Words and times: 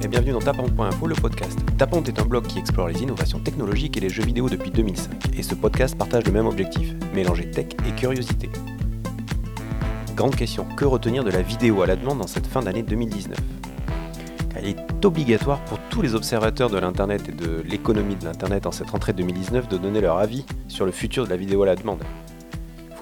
et 0.00 0.08
bienvenue 0.08 0.32
dans 0.32 0.40
Tapante.info, 0.40 1.06
le 1.06 1.14
podcast. 1.14 1.58
Tapante 1.76 2.08
est 2.08 2.20
un 2.20 2.24
blog 2.24 2.46
qui 2.46 2.58
explore 2.58 2.88
les 2.88 3.02
innovations 3.02 3.40
technologiques 3.40 3.96
et 3.96 4.00
les 4.00 4.08
jeux 4.08 4.22
vidéo 4.22 4.48
depuis 4.48 4.70
2005. 4.70 5.36
Et 5.36 5.42
ce 5.42 5.54
podcast 5.54 5.96
partage 5.96 6.24
le 6.24 6.32
même 6.32 6.46
objectif, 6.46 6.94
mélanger 7.12 7.50
tech 7.50 7.66
et 7.86 7.92
curiosité. 7.92 8.50
Grande 10.14 10.36
question, 10.36 10.64
que 10.76 10.84
retenir 10.84 11.24
de 11.24 11.30
la 11.30 11.42
vidéo 11.42 11.82
à 11.82 11.86
la 11.86 11.96
demande 11.96 12.18
dans 12.18 12.26
cette 12.26 12.46
fin 12.46 12.62
d'année 12.62 12.82
2019 12.82 13.38
il 14.62 14.68
est 14.68 15.04
obligatoire 15.04 15.60
pour 15.64 15.78
tous 15.90 16.02
les 16.02 16.14
observateurs 16.14 16.70
de 16.70 16.78
l'Internet 16.78 17.28
et 17.28 17.32
de 17.32 17.62
l'économie 17.66 18.14
de 18.14 18.24
l'Internet 18.24 18.66
en 18.66 18.70
cette 18.70 18.90
rentrée 18.90 19.12
2019 19.12 19.66
de 19.66 19.76
donner 19.76 20.00
leur 20.00 20.18
avis 20.18 20.44
sur 20.68 20.86
le 20.86 20.92
futur 20.92 21.24
de 21.24 21.30
la 21.30 21.36
vidéo 21.36 21.62
à 21.64 21.66
la 21.66 21.74
demande 21.74 22.04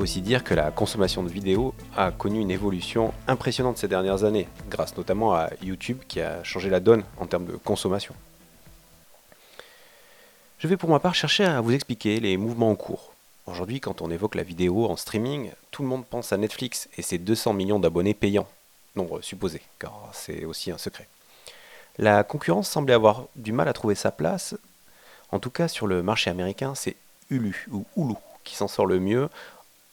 aussi 0.00 0.22
dire 0.22 0.42
que 0.42 0.54
la 0.54 0.70
consommation 0.70 1.22
de 1.22 1.28
vidéos 1.28 1.74
a 1.96 2.10
connu 2.10 2.40
une 2.40 2.50
évolution 2.50 3.12
impressionnante 3.28 3.78
ces 3.78 3.88
dernières 3.88 4.24
années, 4.24 4.48
grâce 4.70 4.96
notamment 4.96 5.34
à 5.34 5.50
YouTube 5.62 5.98
qui 6.08 6.20
a 6.20 6.42
changé 6.42 6.70
la 6.70 6.80
donne 6.80 7.04
en 7.18 7.26
termes 7.26 7.44
de 7.44 7.56
consommation. 7.56 8.14
Je 10.58 10.68
vais 10.68 10.76
pour 10.76 10.90
ma 10.90 11.00
part 11.00 11.14
chercher 11.14 11.44
à 11.44 11.60
vous 11.60 11.72
expliquer 11.72 12.18
les 12.20 12.36
mouvements 12.36 12.70
en 12.70 12.76
cours. 12.76 13.12
Aujourd'hui, 13.46 13.80
quand 13.80 14.02
on 14.02 14.10
évoque 14.10 14.34
la 14.34 14.42
vidéo 14.42 14.86
en 14.86 14.96
streaming, 14.96 15.50
tout 15.70 15.82
le 15.82 15.88
monde 15.88 16.06
pense 16.06 16.32
à 16.32 16.36
Netflix 16.36 16.88
et 16.96 17.02
ses 17.02 17.18
200 17.18 17.52
millions 17.52 17.78
d'abonnés 17.78 18.14
payants. 18.14 18.48
Nombre 18.96 19.20
supposé, 19.20 19.60
car 19.78 20.10
c'est 20.12 20.44
aussi 20.44 20.70
un 20.70 20.78
secret. 20.78 21.08
La 21.98 22.24
concurrence 22.24 22.68
semblait 22.68 22.94
avoir 22.94 23.26
du 23.36 23.52
mal 23.52 23.68
à 23.68 23.72
trouver 23.72 23.94
sa 23.94 24.10
place. 24.10 24.54
En 25.30 25.38
tout 25.38 25.50
cas, 25.50 25.68
sur 25.68 25.86
le 25.86 26.02
marché 26.02 26.30
américain, 26.30 26.74
c'est 26.74 26.96
Hulu 27.30 27.66
ou 27.70 27.84
Hulu 27.96 28.14
qui 28.44 28.56
s'en 28.56 28.68
sort 28.68 28.86
le 28.86 29.00
mieux 29.00 29.28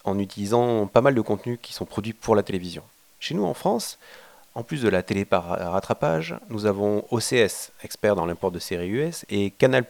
en 0.08 0.20
utilisant 0.20 0.88
pas 0.88 1.02
mal 1.02 1.16
de 1.16 1.22
contenus 1.22 1.60
qui 1.62 1.74
sont 1.74 1.86
produits 1.86 2.14
pour 2.14 2.36
la 2.36 2.44
télévision. 2.44 2.84
Chez 3.20 3.36
nous 3.36 3.46
en 3.46 3.54
France, 3.54 3.98
en 4.58 4.64
plus 4.64 4.82
de 4.82 4.90
la 4.90 5.04
télé 5.04 5.24
par 5.24 5.46
rattrapage, 5.46 6.36
nous 6.50 6.66
avons 6.66 7.06
OCS, 7.12 7.72
expert 7.84 8.16
dans 8.16 8.26
l'import 8.26 8.52
de 8.52 8.58
séries 8.58 8.90
US, 8.90 9.26
et 9.30 9.52
Canal+, 9.52 9.86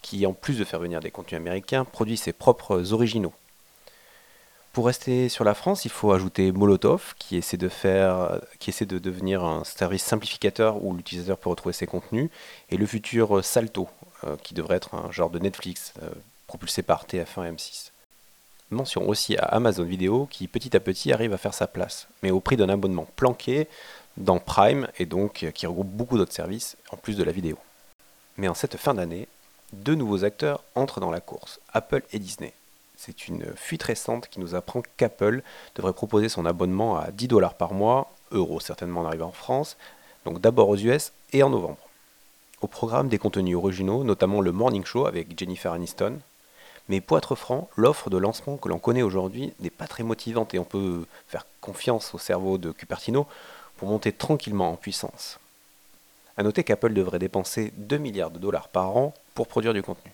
qui 0.00 0.24
en 0.24 0.32
plus 0.32 0.58
de 0.58 0.64
faire 0.64 0.80
venir 0.80 1.00
des 1.00 1.10
contenus 1.10 1.40
américains, 1.40 1.84
produit 1.84 2.16
ses 2.16 2.32
propres 2.32 2.94
originaux. 2.94 3.34
Pour 4.72 4.86
rester 4.86 5.28
sur 5.28 5.44
la 5.44 5.52
France, 5.52 5.84
il 5.84 5.90
faut 5.90 6.12
ajouter 6.12 6.50
Molotov, 6.52 7.14
qui 7.18 7.36
essaie 7.36 7.58
de, 7.58 7.68
devenir 8.98 9.44
un 9.44 9.64
service 9.64 10.02
simplificateur 10.02 10.82
où 10.82 10.96
l'utilisateur 10.96 11.36
peut 11.36 11.50
retrouver 11.50 11.74
ses 11.74 11.86
contenus, 11.86 12.30
et 12.70 12.78
le 12.78 12.86
futur 12.86 13.44
Salto, 13.44 13.90
euh, 14.24 14.36
qui 14.42 14.54
devrait 14.54 14.76
être 14.76 14.94
un 14.94 15.12
genre 15.12 15.28
de 15.28 15.38
Netflix 15.38 15.92
euh, 16.02 16.08
propulsé 16.46 16.80
par 16.80 17.04
TF1 17.04 17.46
et 17.46 17.52
M6. 17.52 17.91
Mention 18.72 19.06
aussi 19.06 19.36
à 19.36 19.42
Amazon 19.42 19.84
Vidéo 19.84 20.26
qui 20.30 20.48
petit 20.48 20.74
à 20.74 20.80
petit 20.80 21.12
arrive 21.12 21.34
à 21.34 21.36
faire 21.36 21.52
sa 21.52 21.66
place, 21.66 22.08
mais 22.22 22.30
au 22.30 22.40
prix 22.40 22.56
d'un 22.56 22.70
abonnement 22.70 23.06
planqué 23.16 23.68
dans 24.16 24.38
Prime 24.38 24.88
et 24.98 25.04
donc 25.04 25.46
qui 25.52 25.66
regroupe 25.66 25.90
beaucoup 25.90 26.16
d'autres 26.16 26.32
services 26.32 26.78
en 26.90 26.96
plus 26.96 27.18
de 27.18 27.22
la 27.22 27.32
vidéo. 27.32 27.58
Mais 28.38 28.48
en 28.48 28.54
cette 28.54 28.78
fin 28.78 28.94
d'année, 28.94 29.28
deux 29.74 29.94
nouveaux 29.94 30.24
acteurs 30.24 30.64
entrent 30.74 31.00
dans 31.00 31.10
la 31.10 31.20
course, 31.20 31.60
Apple 31.74 32.02
et 32.14 32.18
Disney. 32.18 32.54
C'est 32.96 33.28
une 33.28 33.44
fuite 33.56 33.82
récente 33.82 34.28
qui 34.28 34.40
nous 34.40 34.54
apprend 34.54 34.82
qu'Apple 34.96 35.42
devrait 35.74 35.92
proposer 35.92 36.30
son 36.30 36.46
abonnement 36.46 36.96
à 36.96 37.10
10 37.10 37.28
dollars 37.28 37.54
par 37.54 37.74
mois, 37.74 38.10
euros 38.30 38.58
certainement 38.58 39.02
en 39.02 39.06
arrivant 39.06 39.28
en 39.28 39.32
France, 39.32 39.76
donc 40.24 40.40
d'abord 40.40 40.70
aux 40.70 40.78
US 40.78 41.12
et 41.34 41.42
en 41.42 41.50
novembre. 41.50 41.90
Au 42.62 42.68
programme 42.68 43.08
des 43.08 43.18
contenus 43.18 43.56
originaux, 43.56 44.02
notamment 44.02 44.40
le 44.40 44.52
Morning 44.52 44.86
Show 44.86 45.04
avec 45.04 45.38
Jennifer 45.38 45.72
Aniston, 45.72 46.20
mais 46.88 47.00
pour 47.00 47.18
être 47.18 47.34
franc, 47.34 47.68
l'offre 47.76 48.10
de 48.10 48.16
lancement 48.16 48.56
que 48.56 48.68
l'on 48.68 48.78
connaît 48.78 49.02
aujourd'hui 49.02 49.52
n'est 49.60 49.70
pas 49.70 49.86
très 49.86 50.02
motivante 50.02 50.54
et 50.54 50.58
on 50.58 50.64
peut 50.64 51.04
faire 51.28 51.46
confiance 51.60 52.14
au 52.14 52.18
cerveau 52.18 52.58
de 52.58 52.72
Cupertino 52.72 53.26
pour 53.76 53.88
monter 53.88 54.12
tranquillement 54.12 54.72
en 54.72 54.76
puissance. 54.76 55.38
A 56.36 56.42
noter 56.42 56.64
qu'Apple 56.64 56.92
devrait 56.92 57.18
dépenser 57.18 57.72
2 57.76 57.98
milliards 57.98 58.30
de 58.30 58.38
dollars 58.38 58.68
par 58.68 58.96
an 58.96 59.14
pour 59.34 59.48
produire 59.48 59.74
du 59.74 59.82
contenu. 59.82 60.12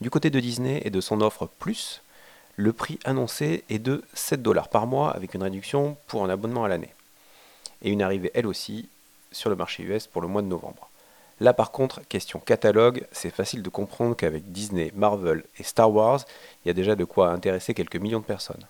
Du 0.00 0.10
côté 0.10 0.30
de 0.30 0.38
Disney 0.38 0.80
et 0.84 0.90
de 0.90 1.00
son 1.00 1.20
offre 1.20 1.48
Plus, 1.58 2.02
le 2.56 2.72
prix 2.72 2.98
annoncé 3.04 3.64
est 3.68 3.78
de 3.78 4.04
7 4.14 4.42
dollars 4.42 4.68
par 4.68 4.86
mois 4.86 5.10
avec 5.10 5.34
une 5.34 5.42
réduction 5.42 5.96
pour 6.06 6.24
un 6.24 6.30
abonnement 6.30 6.64
à 6.64 6.68
l'année. 6.68 6.94
Et 7.82 7.90
une 7.90 8.02
arrivée 8.02 8.30
elle 8.34 8.46
aussi 8.46 8.88
sur 9.32 9.50
le 9.50 9.56
marché 9.56 9.82
US 9.82 10.06
pour 10.06 10.22
le 10.22 10.28
mois 10.28 10.42
de 10.42 10.46
novembre. 10.46 10.88
Là 11.40 11.52
par 11.52 11.70
contre, 11.70 12.00
question 12.08 12.40
catalogue, 12.40 13.06
c'est 13.12 13.30
facile 13.30 13.62
de 13.62 13.68
comprendre 13.68 14.16
qu'avec 14.16 14.50
Disney, 14.50 14.92
Marvel 14.94 15.44
et 15.58 15.62
Star 15.62 15.92
Wars, 15.92 16.24
il 16.64 16.68
y 16.68 16.70
a 16.70 16.74
déjà 16.74 16.96
de 16.96 17.04
quoi 17.04 17.30
intéresser 17.30 17.74
quelques 17.74 17.96
millions 17.96 18.20
de 18.20 18.24
personnes. 18.24 18.64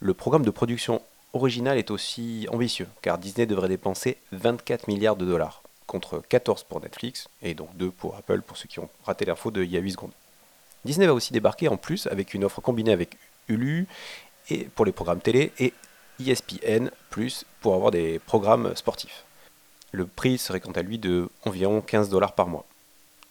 Le 0.00 0.14
programme 0.14 0.44
de 0.44 0.50
production 0.50 1.02
original 1.34 1.76
est 1.76 1.90
aussi 1.90 2.46
ambitieux, 2.50 2.88
car 3.02 3.18
Disney 3.18 3.46
devrait 3.46 3.68
dépenser 3.68 4.16
24 4.32 4.88
milliards 4.88 5.16
de 5.16 5.26
dollars, 5.26 5.62
contre 5.86 6.22
14 6.28 6.64
pour 6.64 6.80
Netflix, 6.80 7.28
et 7.42 7.54
donc 7.54 7.76
2 7.76 7.90
pour 7.90 8.16
Apple 8.16 8.40
pour 8.40 8.56
ceux 8.56 8.68
qui 8.68 8.80
ont 8.80 8.88
raté 9.04 9.26
l'info 9.26 9.50
de 9.50 9.62
il 9.62 9.70
y 9.70 9.76
a 9.76 9.80
8 9.80 9.92
secondes. 9.92 10.12
Disney 10.84 11.06
va 11.06 11.14
aussi 11.14 11.32
débarquer 11.32 11.68
en 11.68 11.76
plus 11.76 12.06
avec 12.06 12.32
une 12.32 12.44
offre 12.44 12.60
combinée 12.60 12.92
avec 12.92 13.16
Hulu 13.48 13.86
et 14.50 14.64
pour 14.64 14.84
les 14.84 14.92
programmes 14.92 15.20
télé 15.20 15.52
et 15.58 15.74
ESPN 16.20 16.90
pour 17.60 17.74
avoir 17.74 17.90
des 17.90 18.18
programmes 18.20 18.74
sportifs. 18.76 19.24
Le 19.92 20.06
prix 20.06 20.38
serait 20.38 20.60
quant 20.60 20.72
à 20.72 20.82
lui 20.82 20.98
de 20.98 21.28
environ 21.44 21.80
15 21.80 22.10
dollars 22.10 22.34
par 22.34 22.48
mois. 22.48 22.66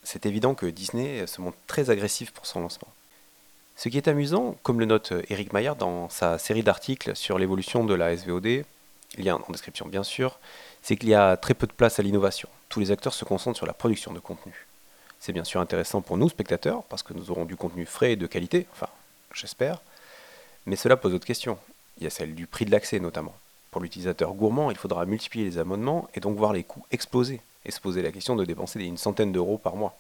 C'est 0.03 0.25
évident 0.25 0.55
que 0.55 0.65
Disney 0.65 1.25
se 1.27 1.41
montre 1.41 1.57
très 1.67 1.89
agressif 1.89 2.31
pour 2.31 2.45
son 2.45 2.61
lancement. 2.61 2.87
Ce 3.75 3.89
qui 3.89 3.97
est 3.97 4.07
amusant, 4.07 4.55
comme 4.63 4.79
le 4.79 4.85
note 4.85 5.13
Eric 5.29 5.51
Maillard 5.51 5.75
dans 5.75 6.09
sa 6.09 6.37
série 6.37 6.63
d'articles 6.63 7.15
sur 7.15 7.37
l'évolution 7.37 7.83
de 7.83 7.93
la 7.93 8.15
SVOD, 8.15 8.63
lien 9.17 9.39
en 9.47 9.51
description 9.51 9.87
bien 9.87 10.03
sûr, 10.03 10.39
c'est 10.81 10.95
qu'il 10.95 11.09
y 11.09 11.15
a 11.15 11.37
très 11.37 11.53
peu 11.53 11.67
de 11.67 11.73
place 11.73 11.99
à 11.99 12.03
l'innovation. 12.03 12.47
Tous 12.69 12.79
les 12.79 12.91
acteurs 12.91 13.13
se 13.13 13.25
concentrent 13.25 13.57
sur 13.57 13.65
la 13.65 13.73
production 13.73 14.13
de 14.13 14.19
contenu. 14.19 14.65
C'est 15.19 15.33
bien 15.33 15.43
sûr 15.43 15.59
intéressant 15.59 16.01
pour 16.01 16.17
nous, 16.17 16.29
spectateurs, 16.29 16.83
parce 16.83 17.03
que 17.03 17.13
nous 17.13 17.31
aurons 17.31 17.45
du 17.45 17.55
contenu 17.55 17.85
frais 17.85 18.13
et 18.13 18.15
de 18.15 18.27
qualité, 18.27 18.67
enfin, 18.71 18.89
j'espère, 19.33 19.81
mais 20.65 20.75
cela 20.75 20.97
pose 20.97 21.11
d'autres 21.11 21.25
questions. 21.25 21.57
Il 21.97 22.03
y 22.03 22.07
a 22.07 22.09
celle 22.09 22.35
du 22.35 22.47
prix 22.47 22.65
de 22.65 22.71
l'accès 22.71 22.99
notamment. 22.99 23.35
Pour 23.75 23.81
l'utilisateur 23.81 24.33
gourmand, 24.35 24.71
il 24.71 24.77
faudra 24.77 25.05
multiplier 25.05 25.43
les 25.43 25.57
abonnements 25.57 26.07
et 26.13 26.21
donc 26.21 26.37
voir 26.37 26.53
les 26.53 26.63
coûts 26.63 26.85
exploser 26.91 27.41
et 27.65 27.71
se 27.71 27.81
poser 27.81 28.01
la 28.01 28.13
question 28.13 28.37
de 28.37 28.45
dépenser 28.45 28.81
une 28.81 28.95
centaine 28.95 29.33
d'euros 29.33 29.57
par 29.57 29.75
mois. 29.75 29.99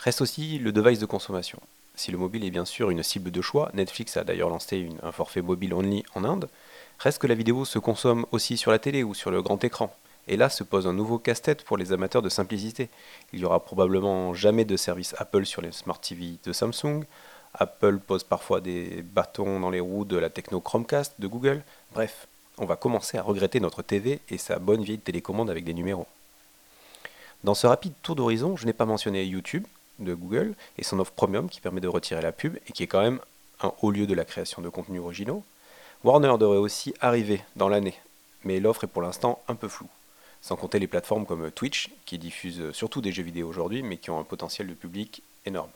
Reste 0.00 0.20
aussi 0.20 0.58
le 0.58 0.72
device 0.72 0.98
de 0.98 1.06
consommation. 1.06 1.58
Si 1.94 2.12
le 2.12 2.18
mobile 2.18 2.44
est 2.44 2.50
bien 2.50 2.66
sûr 2.66 2.90
une 2.90 3.02
cible 3.02 3.30
de 3.30 3.40
choix, 3.40 3.70
Netflix 3.72 4.18
a 4.18 4.24
d'ailleurs 4.24 4.50
lancé 4.50 4.90
un 5.02 5.10
forfait 5.10 5.40
mobile 5.40 5.72
only 5.72 6.04
en 6.14 6.24
Inde, 6.24 6.50
reste 6.98 7.18
que 7.18 7.26
la 7.26 7.34
vidéo 7.34 7.64
se 7.64 7.78
consomme 7.78 8.26
aussi 8.30 8.58
sur 8.58 8.70
la 8.70 8.78
télé 8.78 9.02
ou 9.02 9.14
sur 9.14 9.30
le 9.30 9.40
grand 9.40 9.64
écran. 9.64 9.90
Et 10.28 10.36
là 10.36 10.50
se 10.50 10.64
pose 10.64 10.86
un 10.86 10.92
nouveau 10.92 11.18
casse-tête 11.18 11.64
pour 11.64 11.78
les 11.78 11.92
amateurs 11.92 12.20
de 12.20 12.28
simplicité. 12.28 12.90
Il 13.32 13.40
y 13.40 13.46
aura 13.46 13.64
probablement 13.64 14.34
jamais 14.34 14.66
de 14.66 14.76
service 14.76 15.14
Apple 15.16 15.46
sur 15.46 15.62
les 15.62 15.72
Smart 15.72 15.98
TV 15.98 16.34
de 16.44 16.52
Samsung, 16.52 17.04
Apple 17.58 17.98
pose 17.98 18.24
parfois 18.24 18.60
des 18.60 19.02
bâtons 19.02 19.60
dans 19.60 19.70
les 19.70 19.80
roues 19.80 20.04
de 20.04 20.16
la 20.16 20.30
techno 20.30 20.60
Chromecast 20.60 21.14
de 21.18 21.26
Google. 21.26 21.62
Bref, 21.92 22.26
on 22.58 22.66
va 22.66 22.76
commencer 22.76 23.16
à 23.16 23.22
regretter 23.22 23.60
notre 23.60 23.82
TV 23.82 24.20
et 24.28 24.38
sa 24.38 24.58
bonne 24.58 24.82
vieille 24.82 24.98
télécommande 24.98 25.50
avec 25.50 25.64
des 25.64 25.74
numéros. 25.74 26.06
Dans 27.44 27.54
ce 27.54 27.66
rapide 27.66 27.94
tour 28.02 28.16
d'horizon, 28.16 28.56
je 28.56 28.66
n'ai 28.66 28.72
pas 28.72 28.84
mentionné 28.84 29.24
YouTube 29.24 29.66
de 29.98 30.14
Google 30.14 30.54
et 30.76 30.84
son 30.84 30.98
offre 30.98 31.12
premium 31.12 31.48
qui 31.48 31.60
permet 31.60 31.80
de 31.80 31.88
retirer 31.88 32.20
la 32.20 32.32
pub 32.32 32.56
et 32.68 32.72
qui 32.72 32.82
est 32.82 32.86
quand 32.86 33.00
même 33.00 33.20
un 33.62 33.72
haut 33.80 33.90
lieu 33.90 34.06
de 34.06 34.14
la 34.14 34.24
création 34.24 34.60
de 34.60 34.68
contenus 34.68 35.00
originaux. 35.00 35.42
Warner 36.04 36.36
devrait 36.38 36.58
aussi 36.58 36.94
arriver 37.00 37.42
dans 37.56 37.68
l'année, 37.68 37.98
mais 38.44 38.60
l'offre 38.60 38.84
est 38.84 38.88
pour 38.88 39.02
l'instant 39.02 39.42
un 39.48 39.54
peu 39.54 39.68
floue. 39.68 39.88
Sans 40.42 40.56
compter 40.56 40.78
les 40.78 40.86
plateformes 40.86 41.24
comme 41.24 41.50
Twitch, 41.50 41.90
qui 42.04 42.18
diffusent 42.18 42.72
surtout 42.72 43.00
des 43.00 43.12
jeux 43.12 43.22
vidéo 43.22 43.48
aujourd'hui, 43.48 43.82
mais 43.82 43.96
qui 43.96 44.10
ont 44.10 44.20
un 44.20 44.24
potentiel 44.24 44.68
de 44.68 44.74
public 44.74 45.22
énorme 45.46 45.70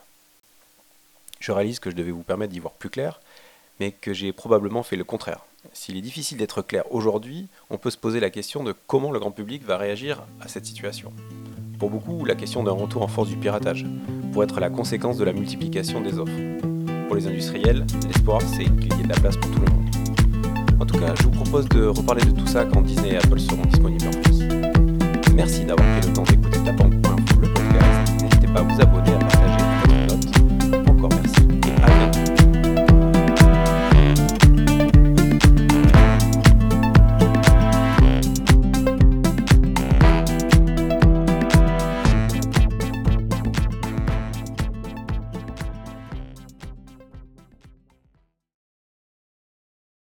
je 1.40 1.52
réalise 1.52 1.80
que 1.80 1.90
je 1.90 1.96
devais 1.96 2.10
vous 2.10 2.22
permettre 2.22 2.52
d'y 2.52 2.60
voir 2.60 2.74
plus 2.74 2.90
clair, 2.90 3.20
mais 3.80 3.90
que 3.90 4.12
j'ai 4.12 4.32
probablement 4.32 4.82
fait 4.82 4.96
le 4.96 5.04
contraire. 5.04 5.44
S'il 5.72 5.96
est 5.96 6.02
difficile 6.02 6.38
d'être 6.38 6.62
clair 6.62 6.84
aujourd'hui, 6.90 7.48
on 7.68 7.78
peut 7.78 7.90
se 7.90 7.98
poser 7.98 8.20
la 8.20 8.30
question 8.30 8.62
de 8.62 8.74
comment 8.86 9.10
le 9.10 9.18
grand 9.18 9.30
public 9.30 9.64
va 9.64 9.76
réagir 9.76 10.22
à 10.40 10.48
cette 10.48 10.66
situation. 10.66 11.12
Pour 11.78 11.90
beaucoup, 11.90 12.24
la 12.24 12.34
question 12.34 12.62
d'un 12.62 12.72
retour 12.72 13.02
en 13.02 13.08
force 13.08 13.28
du 13.28 13.36
piratage 13.36 13.86
pourrait 14.32 14.44
être 14.44 14.60
la 14.60 14.70
conséquence 14.70 15.16
de 15.16 15.24
la 15.24 15.32
multiplication 15.32 16.00
des 16.00 16.18
offres. 16.18 16.32
Pour 17.06 17.16
les 17.16 17.26
industriels, 17.26 17.86
l'espoir 18.06 18.40
c'est 18.42 18.64
qu'il 18.64 18.96
y 18.96 19.00
ait 19.00 19.04
de 19.04 19.08
la 19.08 19.20
place 19.20 19.36
pour 19.36 19.50
tout 19.50 19.60
le 19.60 19.70
monde. 19.70 19.86
En 20.80 20.86
tout 20.86 20.98
cas, 20.98 21.14
je 21.14 21.24
vous 21.24 21.30
propose 21.30 21.68
de 21.68 21.86
reparler 21.86 22.24
de 22.24 22.30
tout 22.30 22.46
ça 22.46 22.64
quand 22.64 22.80
Disney 22.82 23.10
et 23.10 23.16
Apple 23.16 23.40
seront 23.40 23.64
disponibles 23.64 24.08
en 24.08 24.22
plus. 24.22 24.40
Merci 25.34 25.64
d'avoir 25.64 25.86
pris 25.98 26.08
le 26.08 26.14
temps 26.14 26.22
d'écouter 26.22 26.58
Tapant.info 26.64 27.40
le 27.40 27.52
podcast. 27.52 28.22
N'hésitez 28.22 28.46
pas 28.46 28.60
à 28.60 28.62
vous 28.62 28.80
abonner, 28.80 29.12
à 29.12 29.18
partager 29.18 29.49